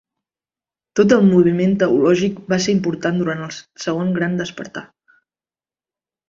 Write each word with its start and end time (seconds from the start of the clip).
Tot 0.99 1.11
el 1.17 1.27
moviment 1.33 1.75
teològic 1.83 2.39
va 2.53 2.59
ser 2.67 2.75
important 2.79 3.21
durant 3.21 3.45
el 3.49 3.53
Segon 3.85 4.11
Gran 4.17 4.41
Despertar. 4.41 4.85